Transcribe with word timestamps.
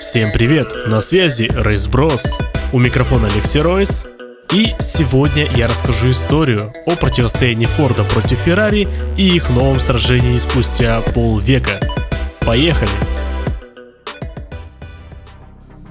Всем 0.00 0.32
привет, 0.32 0.72
на 0.86 1.02
связи 1.02 1.52
Рейс 1.54 1.86
Брос. 1.88 2.38
У 2.72 2.78
микрофона 2.78 3.28
Алексей 3.28 3.60
Ройс. 3.60 4.06
И 4.50 4.74
сегодня 4.78 5.46
я 5.56 5.68
расскажу 5.68 6.10
историю 6.10 6.72
о 6.86 6.96
противостоянии 6.96 7.66
Форда 7.66 8.04
против 8.04 8.38
Феррари 8.38 8.88
и 9.18 9.36
их 9.36 9.50
новом 9.50 9.80
сражении 9.80 10.38
спустя 10.38 11.02
полвека. 11.02 11.80
Поехали! 12.46 13.17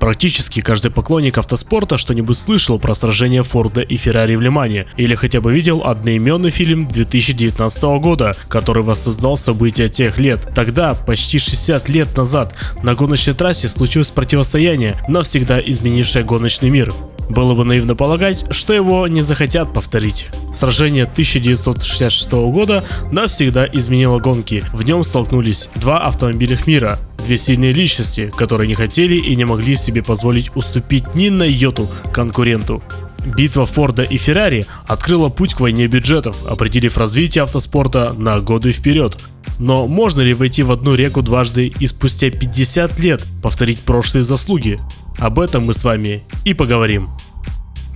Практически 0.08 0.62
каждый 0.62 0.90
поклонник 0.90 1.38
автоспорта 1.38 1.98
что-нибудь 1.98 2.38
слышал 2.38 2.80
про 2.80 2.96
сражение 2.96 3.44
Форда 3.44 3.82
и 3.82 3.98
Феррари 3.98 4.38
в 4.38 4.42
Лимане, 4.42 4.88
или 4.96 5.16
хотя 5.16 5.42
бы 5.42 5.52
видел 5.52 5.82
одноименный 5.84 6.50
фильм 6.50 6.88
2019 6.88 7.84
года, 8.00 8.34
который 8.48 8.84
воссоздал 8.84 9.36
события 9.36 9.90
тех 9.90 10.18
лет. 10.18 10.40
Тогда, 10.56 10.94
почти 10.94 11.40
60 11.40 11.90
лет 11.90 12.16
назад, 12.16 12.56
на 12.84 12.96
гоночной 12.96 13.34
трассе 13.34 13.68
случилось 13.68 14.10
противостояние, 14.10 14.96
навсегда 15.10 15.60
изменившее 15.60 16.24
гоночный 16.24 16.70
мир. 16.70 16.94
Было 17.30 17.54
бы 17.54 17.66
наивно 17.66 17.94
полагать, 17.94 18.46
что 18.52 18.72
его 18.72 19.06
не 19.10 19.24
захотят 19.24 19.74
повторить. 19.74 20.28
Сражение 20.54 21.04
1966 21.04 22.32
года 22.32 22.86
навсегда 23.12 23.66
изменило 23.66 24.20
гонки. 24.20 24.64
В 24.72 24.84
нем 24.84 25.04
столкнулись 25.04 25.68
два 25.76 26.00
автомобиля 26.00 26.58
мира, 26.66 26.98
две 27.28 27.38
сильные 27.38 27.74
личности, 27.74 28.32
которые 28.36 28.70
не 28.70 28.74
хотели 28.74 29.16
и 29.16 29.36
не 29.36 29.44
могли 29.44 29.76
себе 29.76 30.02
позволить 30.02 30.56
уступить 30.56 31.14
ни 31.14 31.28
на 31.28 31.44
йоту 31.44 31.90
конкуренту. 32.14 32.82
Битва 33.26 33.66
Форда 33.66 34.04
и 34.04 34.16
Феррари 34.16 34.66
открыла 34.88 35.28
путь 35.28 35.54
к 35.54 35.60
войне 35.60 35.88
бюджетов, 35.88 36.38
определив 36.48 36.98
развитие 36.98 37.44
автоспорта 37.44 38.14
на 38.18 38.40
годы 38.40 38.72
вперед. 38.72 39.18
Но 39.60 39.88
можно 39.88 40.22
ли 40.22 40.34
войти 40.34 40.64
в 40.64 40.72
одну 40.72 40.96
реку 40.96 41.22
дважды 41.22 41.68
и 41.68 41.88
спустя 41.88 42.30
50 42.30 42.98
лет 43.00 43.26
повторить 43.44 43.82
прошлые 43.82 44.24
заслуги? 44.24 44.80
Об 45.18 45.40
этом 45.40 45.66
мы 45.66 45.74
с 45.74 45.84
вами 45.84 46.24
и 46.46 46.54
поговорим. 46.54 47.10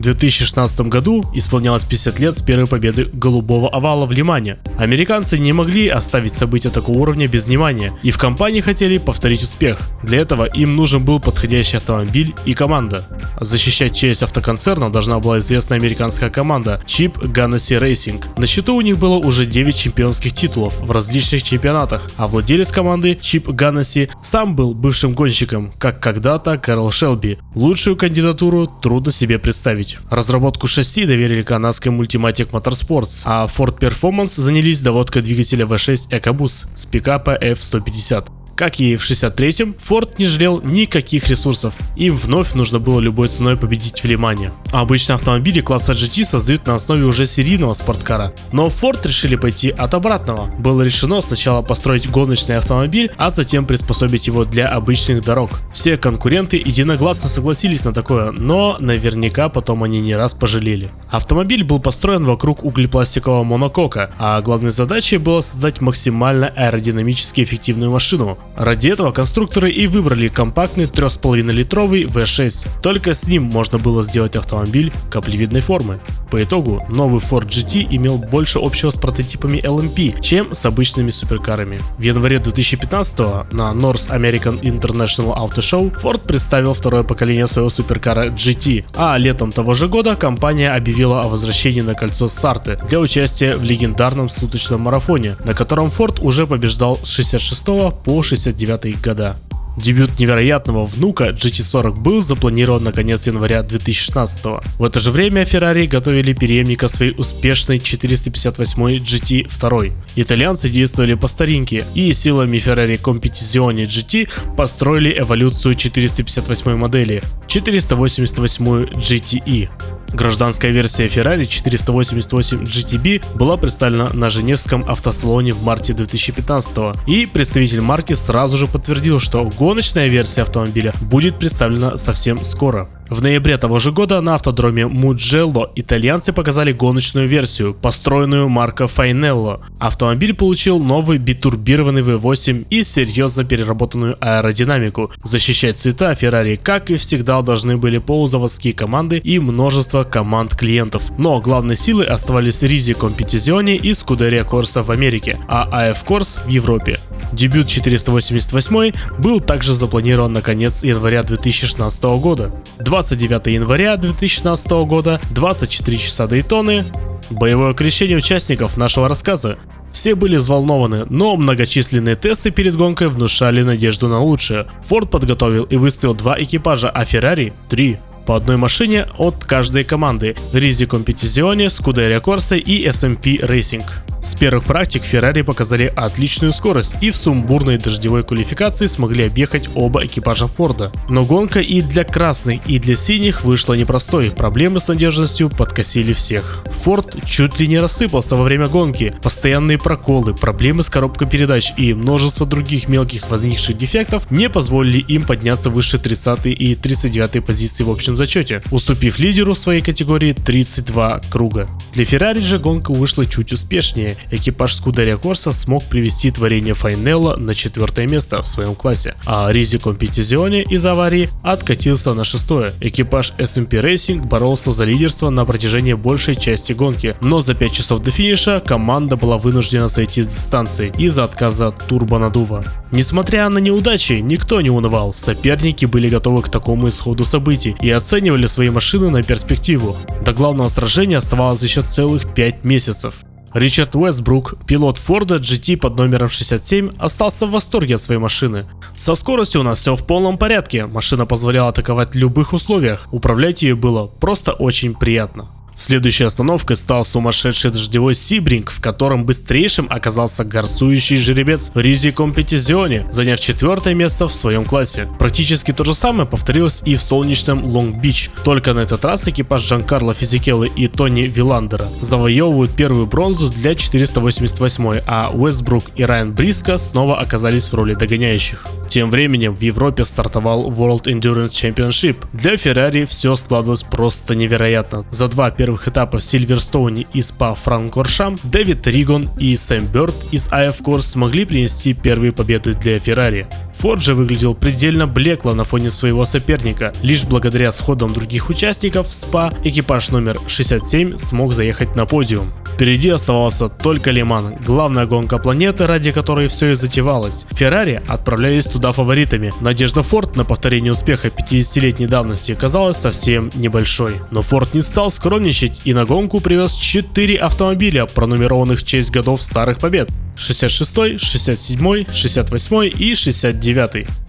В 0.01 0.03
2016 0.03 0.81
году 0.89 1.23
исполнялось 1.31 1.83
50 1.83 2.19
лет 2.19 2.35
с 2.35 2.41
первой 2.41 2.65
победы 2.65 3.07
голубого 3.13 3.69
овала 3.69 4.07
в 4.07 4.11
Лимане. 4.11 4.57
Американцы 4.79 5.37
не 5.37 5.53
могли 5.53 5.89
оставить 5.89 6.33
события 6.33 6.71
такого 6.71 6.97
уровня 6.97 7.27
без 7.27 7.45
внимания, 7.45 7.93
и 8.01 8.09
в 8.09 8.17
компании 8.17 8.61
хотели 8.61 8.97
повторить 8.97 9.43
успех. 9.43 9.77
Для 10.01 10.17
этого 10.17 10.45
им 10.45 10.75
нужен 10.75 11.05
был 11.05 11.19
подходящий 11.19 11.77
автомобиль 11.77 12.33
и 12.45 12.55
команда. 12.55 13.05
Защищать 13.39 13.95
честь 13.95 14.23
автоконцерна 14.23 14.91
должна 14.91 15.19
была 15.19 15.37
известная 15.37 15.77
американская 15.77 16.31
команда 16.31 16.81
Chip 16.87 17.21
Ganassi 17.21 17.79
Racing. 17.79 18.23
На 18.39 18.47
счету 18.47 18.73
у 18.73 18.81
них 18.81 18.97
было 18.97 19.17
уже 19.17 19.45
9 19.45 19.75
чемпионских 19.75 20.33
титулов 20.33 20.79
в 20.79 20.89
различных 20.89 21.43
чемпионатах, 21.43 22.09
а 22.17 22.25
владелец 22.25 22.71
команды 22.71 23.19
Chip 23.21 23.43
Ganassi 23.43 24.09
сам 24.23 24.55
был 24.55 24.73
бывшим 24.73 25.13
гонщиком, 25.13 25.71
как 25.77 26.01
когда-то 26.01 26.57
Карл 26.57 26.89
Шелби. 26.89 27.37
Лучшую 27.53 27.95
кандидатуру 27.95 28.65
трудно 28.65 29.11
себе 29.11 29.37
представить 29.37 29.90
путь. 29.95 30.11
Разработку 30.11 30.67
шасси 30.67 31.05
доверили 31.05 31.41
канадской 31.41 31.91
Multimatic 31.91 32.51
Motorsports, 32.51 33.23
а 33.25 33.47
Ford 33.47 33.79
Performance 33.79 34.39
занялись 34.39 34.81
доводкой 34.81 35.21
двигателя 35.21 35.65
V6 35.65 36.09
EcoBoost 36.09 36.67
с 36.75 36.85
пикапа 36.85 37.37
F150. 37.41 38.40
Как 38.55 38.79
и 38.79 38.95
в 38.95 39.09
63-м, 39.09 39.75
Форд 39.79 40.19
не 40.19 40.25
жалел 40.25 40.61
никаких 40.61 41.29
ресурсов. 41.29 41.75
Им 41.95 42.15
вновь 42.15 42.53
нужно 42.53 42.79
было 42.79 42.99
любой 42.99 43.27
ценой 43.27 43.57
победить 43.57 44.01
в 44.01 44.05
Лимане. 44.05 44.51
А 44.71 44.81
обычно 44.81 45.15
автомобили 45.15 45.61
класса 45.61 45.93
GT 45.93 46.23
создают 46.23 46.67
на 46.67 46.75
основе 46.75 47.03
уже 47.03 47.25
серийного 47.25 47.73
спорткара. 47.73 48.33
Но 48.51 48.67
Ford 48.67 48.99
решили 49.07 49.35
пойти 49.35 49.69
от 49.69 49.93
обратного. 49.93 50.47
Было 50.59 50.83
решено 50.83 51.21
сначала 51.21 51.61
построить 51.61 52.09
гоночный 52.09 52.57
автомобиль, 52.57 53.11
а 53.17 53.31
затем 53.31 53.65
приспособить 53.65 54.27
его 54.27 54.45
для 54.45 54.67
обычных 54.67 55.23
дорог. 55.23 55.51
Все 55.73 55.97
конкуренты 55.97 56.57
единогласно 56.57 57.29
согласились 57.29 57.85
на 57.85 57.93
такое, 57.93 58.31
но 58.31 58.77
наверняка 58.79 59.49
потом 59.49 59.83
они 59.83 60.01
не 60.01 60.15
раз 60.15 60.33
пожалели. 60.33 60.91
Автомобиль 61.09 61.63
был 61.63 61.79
построен 61.79 62.23
вокруг 62.23 62.63
углепластикового 62.63 63.43
монокока, 63.43 64.11
а 64.17 64.41
главной 64.41 64.71
задачей 64.71 65.17
было 65.17 65.41
создать 65.41 65.81
максимально 65.81 66.47
аэродинамически 66.47 67.41
эффективную 67.41 67.91
машину, 67.91 68.37
Ради 68.55 68.89
этого 68.89 69.11
конструкторы 69.11 69.71
и 69.71 69.87
выбрали 69.87 70.27
компактный 70.27 70.85
3,5 70.85 71.51
литровый 71.51 72.03
V6. 72.03 72.67
Только 72.81 73.13
с 73.13 73.27
ним 73.27 73.43
можно 73.43 73.77
было 73.77 74.03
сделать 74.03 74.35
автомобиль 74.35 74.91
каплевидной 75.09 75.61
формы. 75.61 75.99
По 76.31 76.41
итогу 76.41 76.85
новый 76.89 77.19
Ford 77.19 77.47
GT 77.47 77.87
имел 77.91 78.17
больше 78.17 78.59
общего 78.59 78.89
с 78.89 78.95
прототипами 78.95 79.57
LMP, 79.57 80.21
чем 80.21 80.55
с 80.55 80.65
обычными 80.65 81.11
суперкарами. 81.11 81.79
В 81.97 82.01
январе 82.01 82.39
2015 82.39 83.19
на 83.51 83.73
North 83.73 84.09
American 84.09 84.61
International 84.61 85.35
Auto 85.35 85.59
Show 85.59 85.93
Ford 86.01 86.19
представил 86.19 86.73
второе 86.73 87.03
поколение 87.03 87.47
своего 87.47 87.69
суперкара 87.69 88.29
GT, 88.29 88.85
а 88.95 89.17
летом 89.17 89.51
того 89.51 89.73
же 89.73 89.89
года 89.89 90.15
компания 90.15 90.71
объявила 90.73 91.21
о 91.21 91.27
возвращении 91.27 91.81
на 91.81 91.95
кольцо 91.95 92.29
Сарты 92.29 92.79
для 92.87 92.99
участия 92.99 93.57
в 93.57 93.63
легендарном 93.63 94.29
суточном 94.29 94.81
марафоне, 94.81 95.35
на 95.43 95.53
котором 95.53 95.87
Ford 95.87 96.21
уже 96.21 96.47
побеждал 96.47 96.95
с 96.95 97.09
66 97.09 97.65
по 98.05 98.21
69 98.41 99.01
года. 99.01 99.35
Дебют 99.77 100.19
невероятного 100.19 100.83
внука 100.85 101.29
GT40 101.29 102.01
был 102.01 102.21
запланирован 102.21 102.83
на 102.83 102.91
конец 102.91 103.27
января 103.27 103.63
2016 103.63 104.45
-го. 104.45 104.63
В 104.79 104.83
это 104.83 104.99
же 104.99 105.11
время 105.11 105.43
Ferrari 105.43 105.87
готовили 105.87 106.33
преемника 106.33 106.87
своей 106.87 107.13
успешной 107.17 107.79
458 107.79 108.95
GT2. 108.95 109.93
Итальянцы 110.17 110.69
действовали 110.69 111.13
по 111.13 111.27
старинке 111.27 111.85
и 111.95 112.13
силами 112.13 112.57
Ferrari 112.57 112.99
Competizione 112.99 113.85
GT 113.85 114.27
построили 114.57 115.17
эволюцию 115.17 115.75
458 115.75 116.75
модели 116.75 117.21
488 117.47 118.65
GTE. 118.95 119.69
Гражданская 120.13 120.71
версия 120.71 121.07
Ferrari 121.07 121.45
488 121.45 122.63
GTB 122.63 123.37
была 123.37 123.57
представлена 123.57 124.09
на 124.13 124.29
Женевском 124.29 124.83
автосалоне 124.87 125.53
в 125.53 125.63
марте 125.63 125.93
2015 125.93 127.07
и 127.07 127.25
представитель 127.25 127.81
марки 127.81 128.13
сразу 128.13 128.57
же 128.57 128.67
подтвердил, 128.67 129.19
что 129.19 129.49
гоночная 129.57 130.07
версия 130.07 130.41
автомобиля 130.41 130.93
будет 131.01 131.35
представлена 131.35 131.97
совсем 131.97 132.43
скоро. 132.43 132.89
В 133.11 133.21
ноябре 133.21 133.57
того 133.57 133.79
же 133.79 133.91
года 133.91 134.21
на 134.21 134.35
автодроме 134.35 134.83
Mugello 134.83 135.69
итальянцы 135.75 136.31
показали 136.31 136.71
гоночную 136.71 137.27
версию, 137.27 137.73
построенную 137.73 138.47
марка 138.47 138.85
Fainello. 138.85 139.59
Автомобиль 139.79 140.33
получил 140.33 140.79
новый 140.79 141.17
битурбированный 141.17 142.03
V8 142.03 142.67
и 142.69 142.83
серьезно 142.85 143.43
переработанную 143.43 144.15
аэродинамику. 144.21 145.11
Защищать 145.23 145.77
цвета 145.77 146.13
Ferrari, 146.13 146.55
как 146.55 146.89
и 146.89 146.95
всегда, 146.95 147.41
должны 147.41 147.75
были 147.75 147.97
полузаводские 147.97 148.71
команды 148.71 149.17
и 149.17 149.39
множество 149.39 150.05
команд 150.05 150.55
клиентов. 150.55 151.03
Но 151.17 151.41
главной 151.41 151.75
силой 151.75 152.05
оставались 152.05 152.61
Ризи 152.61 152.93
Competizione 152.93 153.75
и 153.75 153.91
Scuderia 153.91 154.49
Corsa 154.49 154.83
в 154.83 154.89
Америке, 154.89 155.37
а 155.49 155.67
AF 155.89 156.05
Corse 156.07 156.45
в 156.45 156.47
Европе. 156.47 156.97
Дебют 157.31 157.67
488 157.67 158.93
был 159.17 159.39
также 159.39 159.73
запланирован 159.73 160.33
на 160.33 160.41
конец 160.41 160.83
января 160.83 161.23
2016 161.23 162.03
года. 162.03 162.51
29 162.79 163.47
января 163.47 163.97
2016 163.97 164.71
года, 164.85 165.19
24 165.31 165.97
часа 165.97 166.27
Дейтоны, 166.27 166.83
боевое 167.29 167.73
крещение 167.73 168.17
участников 168.17 168.77
нашего 168.77 169.07
рассказа. 169.07 169.57
Все 169.91 170.15
были 170.15 170.37
взволнованы, 170.37 171.05
но 171.09 171.35
многочисленные 171.35 172.15
тесты 172.15 172.51
перед 172.51 172.75
гонкой 172.75 173.09
внушали 173.09 173.61
надежду 173.61 174.07
на 174.07 174.19
лучшее. 174.19 174.67
Форд 174.83 175.09
подготовил 175.09 175.63
и 175.65 175.75
выставил 175.75 176.15
два 176.15 176.41
экипажа, 176.41 176.89
а 176.89 177.03
Феррари– 177.03 177.53
три 177.69 177.97
по 178.25 178.35
одной 178.35 178.55
машине 178.55 179.07
от 179.17 179.43
каждой 179.43 179.83
команды– 179.83 180.35
Ризи 180.53 180.85
Competizione, 180.85 181.67
Scuderia 181.67 182.21
Corsa 182.21 182.57
и 182.57 182.87
SMP 182.87 183.41
Racing. 183.41 183.83
С 184.21 184.35
первых 184.35 184.65
практик 184.65 185.01
Ferrari 185.01 185.43
показали 185.43 185.91
отличную 185.95 186.53
скорость 186.53 186.95
и 187.01 187.09
в 187.09 187.15
сумбурной 187.15 187.79
дождевой 187.79 188.23
квалификации 188.23 188.85
смогли 188.85 189.25
объехать 189.25 189.67
оба 189.73 190.05
экипажа 190.05 190.45
Форда. 190.45 190.91
Но 191.09 191.25
гонка 191.25 191.59
и 191.59 191.81
для 191.81 192.03
красных, 192.03 192.61
и 192.67 192.77
для 192.77 192.95
синих 192.95 193.43
вышла 193.43 193.73
непростой, 193.73 194.29
проблемы 194.29 194.79
с 194.79 194.87
надежностью 194.87 195.49
подкосили 195.49 196.13
всех. 196.13 196.63
Форд 196.83 197.25
чуть 197.25 197.59
ли 197.59 197.65
не 197.65 197.79
рассыпался 197.79 198.35
во 198.35 198.43
время 198.43 198.67
гонки, 198.67 199.15
постоянные 199.23 199.79
проколы, 199.79 200.35
проблемы 200.35 200.83
с 200.83 200.89
коробкой 200.89 201.27
передач 201.27 201.73
и 201.75 201.95
множество 201.95 202.45
других 202.45 202.87
мелких 202.87 203.27
возникших 203.31 203.75
дефектов 203.75 204.29
не 204.29 204.49
позволили 204.49 204.99
им 204.99 205.23
подняться 205.23 205.71
выше 205.71 205.97
30 205.97 206.45
и 206.45 206.75
39 206.75 207.43
позиции 207.43 207.83
в 207.83 207.89
общем 207.89 208.17
зачете, 208.17 208.61
уступив 208.69 209.17
лидеру 209.17 209.55
своей 209.55 209.81
категории 209.81 210.33
32 210.33 211.21
круга. 211.31 211.67
Для 211.93 212.03
Ferrari 212.03 212.41
же 212.41 212.59
гонка 212.59 212.93
вышла 212.93 213.25
чуть 213.25 213.51
успешнее 213.51 214.10
экипаж 214.31 214.75
Скудерия 214.75 215.17
Корса 215.17 215.51
смог 215.51 215.83
привести 215.83 216.31
творение 216.31 216.73
Файнелла 216.73 217.35
на 217.37 217.53
четвертое 217.53 218.07
место 218.07 218.41
в 218.41 218.47
своем 218.47 218.75
классе, 218.75 219.15
а 219.25 219.49
Ризи 219.51 219.77
Компетизионе 219.77 220.63
из 220.63 220.85
аварии 220.85 221.29
откатился 221.43 222.13
на 222.13 222.23
шестое. 222.23 222.71
Экипаж 222.81 223.33
SMP 223.37 223.81
Racing 223.81 224.25
боролся 224.25 224.71
за 224.71 224.85
лидерство 224.85 225.29
на 225.29 225.45
протяжении 225.45 225.93
большей 225.93 226.35
части 226.35 226.73
гонки, 226.73 227.15
но 227.21 227.41
за 227.41 227.53
5 227.53 227.71
часов 227.71 228.01
до 228.01 228.11
финиша 228.11 228.59
команда 228.59 229.15
была 229.15 229.37
вынуждена 229.37 229.89
сойти 229.89 230.21
с 230.23 230.27
дистанции 230.27 230.91
из-за 230.97 231.23
отказа 231.23 231.67
от 231.67 231.87
турбонадува. 231.87 232.63
Несмотря 232.91 233.47
на 233.49 233.59
неудачи, 233.59 234.13
никто 234.13 234.61
не 234.61 234.69
унывал, 234.69 235.13
соперники 235.13 235.85
были 235.85 236.09
готовы 236.09 236.41
к 236.41 236.49
такому 236.49 236.89
исходу 236.89 237.25
событий 237.25 237.75
и 237.81 237.89
оценивали 237.89 238.47
свои 238.47 238.69
машины 238.69 239.09
на 239.09 239.23
перспективу. 239.23 239.95
До 240.25 240.33
главного 240.33 240.67
сражения 240.67 241.17
оставалось 241.17 241.63
еще 241.63 241.81
целых 241.81 242.33
5 242.33 242.65
месяцев. 242.65 243.23
Ричард 243.53 243.95
Уэстбрук, 243.95 244.55
пилот 244.65 244.97
Форда 244.97 245.35
GT 245.35 245.77
под 245.77 245.97
номером 245.97 246.29
67, 246.29 246.91
остался 246.97 247.45
в 247.45 247.51
восторге 247.51 247.95
от 247.95 248.01
своей 248.01 248.19
машины. 248.19 248.65
Со 248.95 249.15
скоростью 249.15 249.61
у 249.61 249.63
нас 249.63 249.79
все 249.79 249.95
в 249.95 250.05
полном 250.05 250.37
порядке, 250.37 250.85
машина 250.85 251.25
позволяла 251.25 251.69
атаковать 251.69 252.13
в 252.13 252.17
любых 252.17 252.53
условиях, 252.53 253.07
управлять 253.11 253.61
ее 253.61 253.75
было 253.75 254.07
просто 254.07 254.53
очень 254.53 254.95
приятно. 254.95 255.49
Следующей 255.75 256.25
остановкой 256.25 256.75
стал 256.75 257.03
сумасшедший 257.03 257.71
дождевой 257.71 258.13
Сибринг, 258.13 258.71
в 258.71 258.81
котором 258.81 259.25
быстрейшим 259.25 259.87
оказался 259.89 260.43
горцующий 260.43 261.17
жеребец 261.17 261.71
Ризи 261.73 262.11
Компетизионе, 262.11 263.07
заняв 263.11 263.39
четвертое 263.39 263.93
место 263.93 264.27
в 264.27 264.35
своем 264.35 264.63
классе. 264.63 265.07
Практически 265.17 265.71
то 265.71 265.83
же 265.83 265.93
самое 265.93 266.27
повторилось 266.27 266.83
и 266.85 266.95
в 266.95 267.01
солнечном 267.01 267.63
Лонг-Бич, 267.63 268.29
только 268.43 268.73
на 268.73 268.81
этот 268.81 269.03
раз 269.05 269.27
экипаж 269.27 269.63
Джанкарло 269.63 270.13
Физикеллы 270.13 270.69
и 270.75 270.87
Тони 270.87 271.23
Виландера 271.23 271.87
завоевывают 272.01 272.75
первую 272.75 273.07
бронзу 273.07 273.49
для 273.49 273.75
488, 273.75 275.01
а 275.07 275.31
Уэстбрук 275.33 275.85
и 275.95 276.03
Райан 276.03 276.33
Бриско 276.33 276.77
снова 276.77 277.19
оказались 277.19 277.69
в 277.69 277.73
роли 277.73 277.95
догоняющих. 277.95 278.65
Тем 278.91 279.09
временем 279.09 279.55
в 279.55 279.61
Европе 279.61 280.03
стартовал 280.03 280.69
World 280.69 281.03
Endurance 281.03 281.51
Championship. 281.51 282.25
Для 282.33 282.57
Феррари 282.57 283.05
все 283.05 283.37
складывалось 283.37 283.83
просто 283.83 284.35
невероятно. 284.35 285.05
За 285.09 285.29
два 285.29 285.49
первых 285.49 285.87
этапа 285.87 286.17
в 286.17 286.23
Сильверстоуне 286.23 287.07
и 287.13 287.21
СПА 287.21 287.55
Франкоршам 287.55 288.37
Дэвид 288.43 288.85
Ригон 288.85 289.29
и 289.39 289.55
Сэм 289.55 289.85
Бёрд 289.85 290.13
из 290.31 290.49
IF 290.49 290.83
Course 290.83 291.03
смогли 291.03 291.45
принести 291.45 291.93
первые 291.93 292.33
победы 292.33 292.73
для 292.73 292.99
Феррари. 292.99 293.47
Форд 293.81 294.03
же 294.03 294.13
выглядел 294.13 294.53
предельно 294.53 295.07
блекло 295.07 295.55
на 295.55 295.63
фоне 295.63 295.89
своего 295.89 296.23
соперника. 296.25 296.93
Лишь 297.01 297.23
благодаря 297.23 297.71
сходам 297.71 298.13
других 298.13 298.51
участников 298.51 299.07
в 299.07 299.11
СПА 299.11 299.51
экипаж 299.63 300.09
номер 300.09 300.39
67 300.45 301.17
смог 301.17 301.51
заехать 301.51 301.95
на 301.95 302.05
подиум. 302.05 302.53
Впереди 302.75 303.09
оставался 303.09 303.69
только 303.69 304.11
Лиман, 304.11 304.55
главная 304.65 305.07
гонка 305.07 305.39
планеты, 305.39 305.87
ради 305.87 306.11
которой 306.11 306.47
все 306.47 306.73
и 306.73 306.75
затевалось. 306.75 307.47
Феррари 307.51 308.03
отправлялись 308.07 308.67
туда 308.67 308.91
фаворитами. 308.91 309.51
Надежда 309.61 310.03
Форд 310.03 310.35
на 310.35 310.45
повторение 310.45 310.91
успеха 310.91 311.29
50-летней 311.29 312.05
давности 312.05 312.53
казалась 312.53 312.97
совсем 312.97 313.49
небольшой. 313.55 314.13
Но 314.29 314.43
Форд 314.43 314.75
не 314.75 314.83
стал 314.83 315.09
скромничать 315.09 315.81
и 315.85 315.95
на 315.95 316.05
гонку 316.05 316.39
привез 316.39 316.75
4 316.75 317.35
автомобиля, 317.37 318.05
пронумерованных 318.05 318.79
в 318.79 318.85
честь 318.85 319.09
годов 319.09 319.41
старых 319.41 319.79
побед. 319.79 320.09
66, 320.37 321.19
67, 321.19 322.05
68 322.11 322.91
и 322.97 323.15
69. 323.15 323.70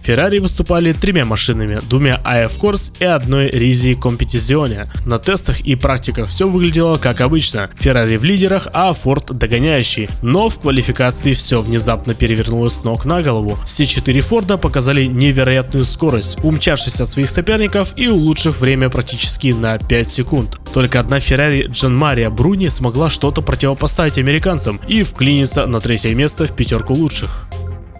Феррари 0.03 0.39
выступали 0.39 0.91
тремя 0.91 1.23
машинами, 1.25 1.79
двумя 1.89 2.19
AF 2.25 2.59
Course 2.59 2.93
и 2.99 3.05
одной 3.05 3.49
Ризи 3.49 3.93
Competizione. 3.93 4.87
На 5.05 5.17
тестах 5.17 5.61
и 5.61 5.75
практиках 5.75 6.29
все 6.29 6.47
выглядело 6.47 6.97
как 6.97 7.21
обычно. 7.21 7.69
Феррари 7.75 8.17
в 8.17 8.23
лидерах, 8.23 8.67
а 8.73 8.91
Ford 8.91 9.33
догоняющий. 9.33 10.09
Но 10.21 10.49
в 10.49 10.59
квалификации 10.59 11.33
все 11.33 11.61
внезапно 11.61 12.13
перевернулось 12.13 12.73
с 12.73 12.83
ног 12.83 13.05
на 13.05 13.21
голову. 13.21 13.57
Все 13.65 13.85
четыре 13.85 14.21
Форда 14.21 14.57
показали 14.57 15.05
невероятную 15.05 15.85
скорость, 15.85 16.37
умчавшись 16.43 16.99
от 16.99 17.09
своих 17.09 17.29
соперников 17.29 17.93
и 17.95 18.07
улучшив 18.07 18.59
время 18.59 18.89
практически 18.89 19.53
на 19.53 19.77
5 19.77 20.07
секунд. 20.07 20.59
Только 20.73 20.99
одна 20.99 21.19
Феррари 21.19 21.67
Джан 21.69 21.95
Мария 21.95 22.29
Бруни 22.29 22.69
смогла 22.69 23.09
что-то 23.09 23.41
противопоставить 23.41 24.17
американцам 24.17 24.81
и 24.87 25.03
вклиниться 25.03 25.65
на 25.65 25.79
третье 25.79 26.13
место 26.13 26.45
в 26.47 26.55
пятерку 26.55 26.93
лучших. 26.93 27.47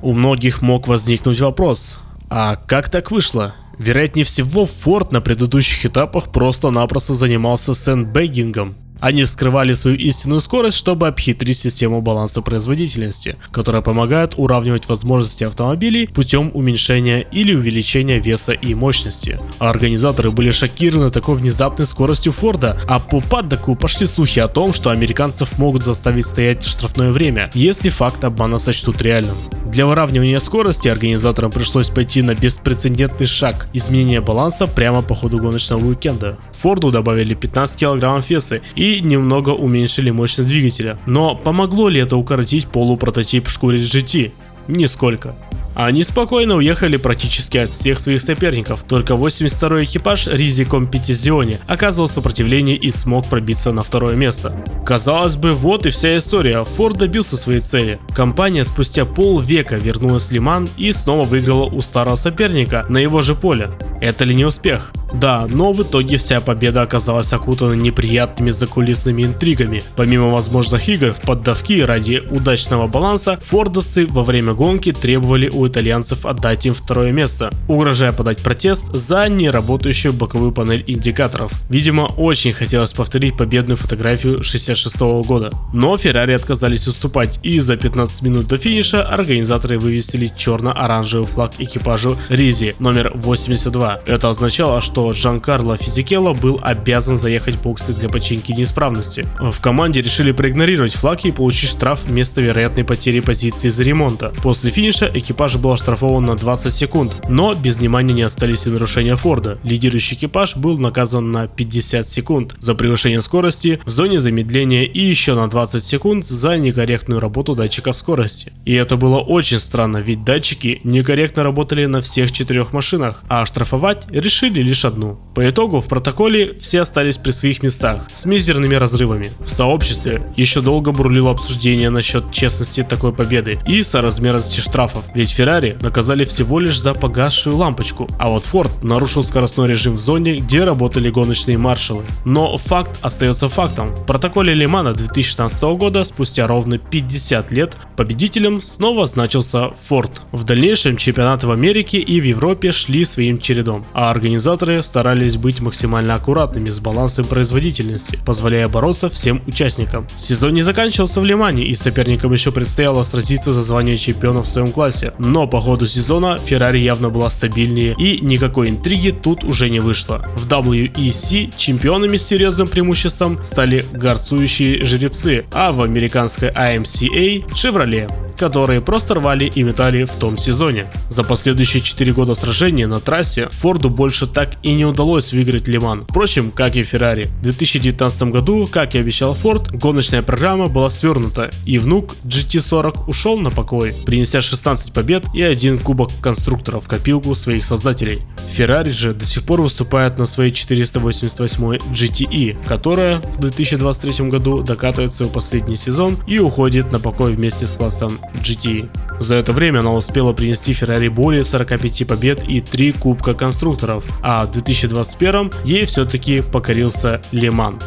У 0.03 0.11
многих 0.11 0.61
мог 0.61 0.89
возникнуть 0.89 1.39
вопрос, 1.39 1.97
а 2.29 2.57
как 2.57 2.89
так 2.89 3.09
вышло? 3.09 3.55
Вероятнее 3.79 4.25
всего, 4.25 4.65
Форд 4.65 5.13
на 5.13 5.21
предыдущих 5.21 5.85
этапах 5.85 6.29
просто-напросто 6.33 7.13
занимался 7.13 7.73
сэндбэггингом. 7.73 8.75
Они 9.03 9.25
скрывали 9.25 9.73
свою 9.73 9.97
истинную 9.97 10.39
скорость, 10.39 10.77
чтобы 10.77 11.09
обхитрить 11.09 11.57
систему 11.57 12.01
баланса 12.01 12.41
производительности, 12.41 13.35
которая 13.51 13.81
помогает 13.81 14.35
уравнивать 14.37 14.87
возможности 14.87 15.43
автомобилей 15.43 16.07
путем 16.07 16.51
уменьшения 16.53 17.19
или 17.19 17.53
увеличения 17.53 18.19
веса 18.19 18.53
и 18.53 18.73
мощности. 18.73 19.41
А 19.59 19.71
организаторы 19.71 20.31
были 20.31 20.51
шокированы 20.51 21.09
такой 21.09 21.35
внезапной 21.35 21.85
скоростью 21.85 22.31
Форда, 22.31 22.79
а 22.87 23.01
по 23.01 23.19
Паддоку 23.19 23.75
пошли 23.75 24.05
слухи 24.05 24.39
о 24.39 24.47
том, 24.47 24.71
что 24.71 24.89
американцев 24.89 25.59
могут 25.59 25.83
заставить 25.83 26.25
стоять 26.25 26.63
штрафное 26.63 27.11
время, 27.11 27.51
если 27.53 27.89
факт 27.89 28.23
обмана 28.23 28.57
сочтут 28.57 29.01
реальным. 29.01 29.35
Для 29.65 29.85
выравнивания 29.85 30.39
скорости 30.39 30.87
организаторам 30.87 31.51
пришлось 31.51 31.89
пойти 31.89 32.21
на 32.21 32.35
беспрецедентный 32.35 33.27
шаг– 33.27 33.67
изменение 33.73 34.21
баланса 34.21 34.65
прямо 34.65 35.01
по 35.01 35.13
ходу 35.13 35.39
гоночного 35.39 35.85
уикенда. 35.85 36.37
Форду 36.63 36.91
добавили 36.91 37.33
15 37.33 37.77
кг 37.77 38.23
веса 38.29 38.61
и 38.75 39.01
немного 39.01 39.49
уменьшили 39.49 40.11
мощность 40.11 40.47
двигателя. 40.47 40.97
Но 41.05 41.35
помогло 41.35 41.89
ли 41.89 41.99
это 41.99 42.15
укоротить 42.15 42.67
полупрототип 42.67 43.49
шкуре 43.49 43.79
GT? 43.79 44.31
Нисколько. 44.69 45.35
Они 45.75 46.05
спокойно 46.05 46.55
уехали 46.55 46.95
практически 46.95 47.57
от 47.57 47.69
всех 47.71 47.99
своих 47.99 48.21
соперников, 48.21 48.85
только 48.87 49.15
82-й 49.15 49.83
экипаж 49.83 50.27
Ризи 50.27 50.63
Компетизионе 50.63 51.59
оказывал 51.67 52.07
сопротивление 52.07 52.77
и 52.77 52.91
смог 52.91 53.27
пробиться 53.27 53.73
на 53.73 53.81
второе 53.81 54.15
место. 54.15 54.55
Казалось 54.85 55.35
бы, 55.35 55.51
вот 55.51 55.85
и 55.85 55.89
вся 55.89 56.15
история, 56.17 56.63
Форд 56.63 56.97
добился 56.97 57.35
своей 57.35 57.59
цели. 57.59 57.99
Компания 58.15 58.63
спустя 58.63 59.03
полвека 59.03 59.75
вернулась 59.75 60.27
в 60.27 60.31
Лиман 60.31 60.69
и 60.77 60.93
снова 60.93 61.23
выиграла 61.23 61.65
у 61.65 61.81
старого 61.81 62.15
соперника 62.15 62.85
на 62.87 62.99
его 62.99 63.21
же 63.21 63.35
поле. 63.35 63.69
Это 63.99 64.23
ли 64.23 64.33
не 64.33 64.45
успех? 64.45 64.93
Да, 65.13 65.47
но 65.49 65.71
в 65.73 65.81
итоге 65.83 66.17
вся 66.17 66.39
победа 66.39 66.81
оказалась 66.81 67.31
окутана 67.33 67.73
неприятными 67.73 68.51
закулисными 68.51 69.23
интригами. 69.23 69.83
Помимо 69.95 70.29
возможных 70.29 70.89
игр 70.89 71.13
в 71.13 71.21
поддавки 71.21 71.81
ради 71.81 72.23
удачного 72.31 72.87
баланса, 72.87 73.37
фордовцы 73.41 74.05
во 74.07 74.23
время 74.23 74.53
гонки 74.53 74.91
требовали 74.91 75.49
у 75.49 75.67
итальянцев 75.67 76.25
отдать 76.25 76.65
им 76.65 76.73
второе 76.73 77.11
место, 77.11 77.51
угрожая 77.67 78.11
подать 78.11 78.41
протест 78.41 78.93
за 78.93 79.27
неработающую 79.29 80.13
боковую 80.13 80.51
панель 80.51 80.83
индикаторов. 80.87 81.51
Видимо, 81.69 82.03
очень 82.17 82.53
хотелось 82.53 82.93
повторить 82.93 83.37
победную 83.37 83.77
фотографию 83.77 84.43
66 84.43 84.99
года. 85.25 85.51
Но 85.73 85.97
Феррари 85.97 86.33
отказались 86.33 86.87
уступать 86.87 87.39
и 87.43 87.59
за 87.59 87.77
15 87.77 88.21
минут 88.23 88.47
до 88.47 88.57
финиша 88.57 89.03
организаторы 89.03 89.77
вывесили 89.77 90.31
черно-оранжевый 90.35 91.27
флаг 91.27 91.51
экипажу 91.59 92.17
Ризи 92.29 92.75
номер 92.79 93.11
82. 93.13 94.01
Это 94.05 94.29
означало, 94.29 94.81
что 94.81 95.02
Жан-Карло 95.11 95.75
Физикелло 95.75 96.33
был 96.33 96.59
обязан 96.61 97.17
заехать 97.17 97.55
в 97.55 97.63
боксы 97.63 97.91
для 97.93 98.07
починки 98.07 98.51
неисправности. 98.53 99.25
В 99.39 99.59
команде 99.59 100.01
решили 100.01 100.31
проигнорировать 100.31 100.93
флаг 100.93 101.25
и 101.25 101.31
получить 101.31 101.71
штраф 101.71 102.01
вместо 102.05 102.39
вероятной 102.39 102.85
потери 102.85 103.19
позиции 103.19 103.67
из-за 103.67 103.83
ремонта. 103.83 104.31
После 104.41 104.71
финиша 104.71 105.11
экипаж 105.13 105.57
был 105.57 105.73
оштрафован 105.73 106.25
на 106.25 106.35
20 106.35 106.73
секунд, 106.73 107.27
но 107.27 107.53
без 107.53 107.77
внимания 107.77 108.13
не 108.13 108.21
остались 108.21 108.67
и 108.67 108.69
нарушения 108.69 109.17
Форда. 109.17 109.57
Лидирующий 109.63 110.15
экипаж 110.15 110.55
был 110.55 110.77
наказан 110.77 111.31
на 111.31 111.47
50 111.47 112.07
секунд 112.07 112.55
за 112.59 112.75
превышение 112.75 113.21
скорости 113.21 113.81
в 113.83 113.89
зоне 113.89 114.19
замедления 114.19 114.83
и 114.83 115.01
еще 115.01 115.35
на 115.35 115.49
20 115.49 115.83
секунд 115.83 116.25
за 116.25 116.57
некорректную 116.57 117.19
работу 117.19 117.55
датчиков 117.55 117.97
скорости. 117.97 118.53
И 118.63 118.73
это 118.73 118.95
было 118.95 119.19
очень 119.19 119.59
странно, 119.59 119.97
ведь 119.97 120.23
датчики 120.23 120.79
некорректно 120.83 121.43
работали 121.43 121.85
на 121.85 122.01
всех 122.01 122.31
четырех 122.31 122.71
машинах, 122.71 123.23
а 123.27 123.41
оштрафовать 123.41 123.73
штрафовать 123.73 124.05
решили 124.09 124.61
лишь 124.61 124.85
одну 124.85 124.92
одну– 124.93 125.17
по 125.35 125.49
итогу 125.49 125.81
в 125.81 125.87
протоколе 125.87 126.53
все 126.59 126.81
остались 126.81 127.17
при 127.17 127.31
своих 127.31 127.63
местах 127.63 128.03
с 128.11 128.25
мизерными 128.25 128.75
разрывами. 128.75 129.31
В 129.39 129.49
сообществе 129.49 130.21
еще 130.37 130.61
долго 130.61 130.91
бурлило 130.91 131.31
обсуждение 131.31 131.89
насчет 131.89 132.31
честности 132.31 132.83
такой 132.83 133.13
победы 133.13 133.57
и 133.67 133.81
соразмерности 133.81 134.59
штрафов, 134.59 135.03
ведь 135.15 135.31
Феррари 135.31 135.75
наказали 135.81 136.23
всего 136.23 136.59
лишь 136.59 136.79
за 136.79 136.93
погасшую 136.93 137.57
лампочку, 137.57 138.07
а 138.19 138.29
вот 138.29 138.45
Форд 138.45 138.83
нарушил 138.83 139.23
скоростной 139.23 139.67
режим 139.67 139.95
в 139.95 139.99
зоне, 139.99 140.35
где 140.35 140.63
работали 140.63 141.09
гоночные 141.09 141.57
маршалы. 141.57 142.03
Но 142.25 142.55
факт 142.57 142.99
остается 143.01 143.49
фактом. 143.49 143.95
В 143.95 144.05
протоколе 144.05 144.53
Лимана 144.53 144.93
2016 144.93 145.63
года, 145.63 146.03
спустя 146.03 146.45
ровно 146.45 146.77
50 146.77 147.51
лет, 147.51 147.75
победителем 147.97 148.61
снова 148.61 149.07
значился 149.07 149.71
Форд. 149.87 150.21
В 150.31 150.43
дальнейшем 150.43 150.95
чемпионаты 150.95 151.47
в 151.47 151.51
Америке 151.51 151.97
и 151.97 152.21
в 152.21 152.23
Европе 152.23 152.71
шли 152.71 153.03
своим 153.05 153.39
чередом, 153.39 153.83
а 153.93 154.11
организаторы 154.11 154.83
старались 154.83 155.22
старались 155.23 155.37
быть 155.37 155.61
максимально 155.61 156.15
аккуратными 156.15 156.69
с 156.69 156.79
балансом 156.79 157.25
производительности, 157.25 158.19
позволяя 158.25 158.67
бороться 158.67 159.09
всем 159.09 159.41
участникам. 159.47 160.05
Сезон 160.17 160.53
не 160.53 160.61
заканчивался 160.61 161.21
в 161.21 161.25
Лимане, 161.25 161.63
и 161.63 161.75
соперникам 161.75 162.33
еще 162.33 162.51
предстояло 162.51 163.03
сразиться 163.03 163.53
за 163.53 163.61
звание 163.61 163.97
чемпиона 163.97 164.41
в 164.41 164.47
своем 164.47 164.71
классе. 164.71 165.13
Но 165.19 165.47
по 165.47 165.61
ходу 165.61 165.87
сезона 165.87 166.37
Феррари 166.37 166.79
явно 166.79 167.09
была 167.09 167.29
стабильнее, 167.29 167.95
и 167.97 168.19
никакой 168.21 168.69
интриги 168.69 169.11
тут 169.11 169.43
уже 169.43 169.69
не 169.69 169.79
вышло. 169.79 170.25
В 170.35 170.47
WEC 170.47 171.53
чемпионами 171.55 172.17
с 172.17 172.27
серьезным 172.27 172.67
преимуществом 172.67 173.39
стали 173.43 173.85
горцующие 173.93 174.83
жеребцы, 174.83 175.45
а 175.53 175.71
в 175.71 175.81
американской 175.81 176.49
AMCA– 176.49 177.45
Chevrolet 177.53 178.11
которые 178.35 178.81
просто 178.81 179.15
рвали 179.15 179.45
и 179.45 179.63
метали 179.63 180.03
в 180.03 180.15
том 180.15 180.37
сезоне. 180.37 180.87
За 181.09 181.23
последующие 181.23 181.81
4 181.81 182.13
года 182.13 182.35
сражения 182.35 182.87
на 182.87 182.99
трассе 182.99 183.49
Форду 183.51 183.89
больше 183.89 184.27
так 184.27 184.55
и 184.63 184.73
не 184.73 184.85
удалось 184.85 185.33
выиграть 185.33 185.67
Лиман. 185.67 186.03
Впрочем, 186.03 186.51
как 186.51 186.75
и 186.75 186.83
Феррари. 186.83 187.25
В 187.25 187.43
2019 187.43 188.23
году, 188.23 188.67
как 188.69 188.95
и 188.95 188.99
обещал 188.99 189.33
Форд, 189.33 189.71
гоночная 189.71 190.21
программа 190.21 190.67
была 190.67 190.89
свернута, 190.89 191.49
и 191.65 191.79
внук 191.79 192.15
GT40 192.25 193.05
ушел 193.07 193.37
на 193.37 193.49
покой, 193.49 193.93
принеся 194.05 194.41
16 194.41 194.93
побед 194.93 195.25
и 195.33 195.41
один 195.41 195.79
кубок 195.79 196.09
конструкторов 196.21 196.85
в 196.85 196.87
копилку 196.87 197.35
своих 197.35 197.65
создателей. 197.65 198.21
Феррари 198.51 198.89
же 198.89 199.13
до 199.13 199.25
сих 199.25 199.43
пор 199.43 199.61
выступает 199.61 200.19
на 200.19 200.25
своей 200.25 200.51
488 200.51 201.63
GTE, 201.93 202.57
которая 202.67 203.17
в 203.17 203.39
2023 203.39 204.29
году 204.29 204.61
докатывает 204.61 205.13
свой 205.13 205.29
последний 205.29 205.75
сезон 205.75 206.17
и 206.27 206.39
уходит 206.39 206.91
на 206.91 206.99
покой 206.99 207.33
вместе 207.33 207.67
с 207.67 207.73
классом 207.73 208.19
GT. 208.35 208.89
За 209.19 209.35
это 209.35 209.53
время 209.53 209.79
она 209.79 209.93
успела 209.93 210.33
принести 210.33 210.73
Феррари 210.73 211.07
более 211.07 211.43
45 211.43 212.07
побед 212.07 212.43
и 212.47 212.61
3 212.61 212.93
кубка 212.93 213.33
конструкторов, 213.33 214.03
а 214.21 214.45
в 214.45 214.51
2021 214.51 215.51
ей 215.63 215.85
все-таки 215.85 216.41
покорился 216.41 217.21
Леман. 217.31 217.79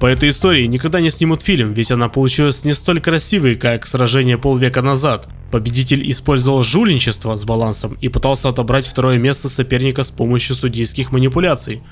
По 0.00 0.06
этой 0.06 0.30
истории 0.30 0.64
никогда 0.66 1.00
не 1.00 1.10
снимут 1.10 1.42
фильм, 1.42 1.74
ведь 1.74 1.90
она 1.90 2.08
получилась 2.08 2.64
не 2.64 2.74
столь 2.74 3.00
красивой, 3.00 3.56
как 3.56 3.86
сражение 3.86 4.38
полвека 4.38 4.80
назад. 4.80 5.28
Победитель 5.50 6.10
использовал 6.10 6.62
жульничество 6.62 7.36
с 7.36 7.44
балансом 7.44 7.98
и 8.00 8.08
пытался 8.08 8.48
отобрать 8.48 8.86
второе 8.86 9.18
место 9.18 9.50
соперника 9.50 10.02
с 10.02 10.10
помощью 10.10 10.54
судейских 10.54 11.12
манипуляций. 11.12 11.82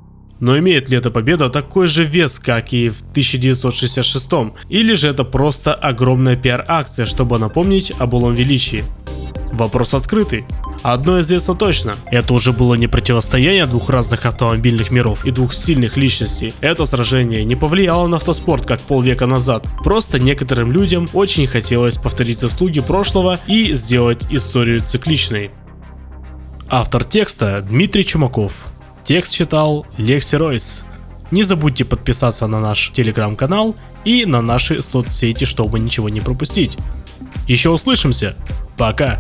Но 0.41 0.59
имеет 0.59 0.89
ли 0.89 0.97
эта 0.97 1.11
победа 1.11 1.49
такой 1.49 1.89
же 1.89 2.05
вес, 2.05 2.39
как 2.39 2.73
и 2.73 2.89
в 2.91 3.01
1966 3.11 4.29
или 4.69 4.95
же 4.95 5.09
это 5.09 5.25
просто 5.25 5.75
огромная 5.75 6.37
пиар-акция, 6.37 7.07
чтобы 7.07 7.39
напомнить 7.39 7.93
о 7.99 8.07
былом 8.07 8.35
величии? 8.35 8.85
Вопрос 9.53 9.95
открытый. 9.95 10.45
Одно 10.83 11.21
известно 11.21 11.55
точно, 11.55 11.95
это 12.11 12.35
уже 12.35 12.53
было 12.53 12.75
не 12.75 12.87
противостояние 12.87 13.67
двух 13.67 13.91
разных 13.91 14.27
автомобильных 14.27 14.91
миров 14.91 15.25
и 15.25 15.31
двух 15.31 15.55
сильных 15.55 15.97
личностей. 15.97 16.53
Это 16.61 16.87
сражение 16.87 17.45
не 17.45 17.57
повлияло 17.57 18.07
на 18.07 18.19
автоспорт 18.19 18.67
как 18.67 18.81
полвека 18.81 19.27
назад. 19.27 19.67
Просто 19.83 20.21
некоторым 20.21 20.71
людям 20.71 21.09
очень 21.15 21.47
хотелось 21.47 21.97
повторить 21.97 22.39
заслуги 22.39 22.81
прошлого 22.81 23.39
и 23.47 23.73
сделать 23.73 24.27
историю 24.31 24.83
цикличной. 24.87 25.51
Автор 26.69 27.05
текста 27.05 27.61
Дмитрий 27.63 28.05
Чумаков. 28.05 28.67
Текст 29.09 29.33
читал 29.33 29.87
Лекси 29.97 30.37
Ройс. 30.37 30.85
Не 31.31 31.43
забудьте 31.43 31.87
подписаться 31.87 32.47
на 32.47 32.61
наш 32.61 32.93
телеграм-канал 32.93 33.75
и 34.05 34.27
на 34.27 34.43
наши 34.43 34.83
соцсети, 34.83 35.45
чтобы 35.45 35.79
ничего 35.79 36.11
не 36.11 36.21
пропустить. 36.21 36.77
Еще 37.47 37.71
услышимся. 37.71 38.37
Пока. 38.77 39.19